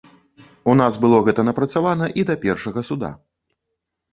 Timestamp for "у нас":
0.71-0.95